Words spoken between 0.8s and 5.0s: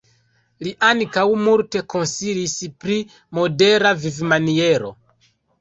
ankaŭ multe konsilis pri modera vivmaniero.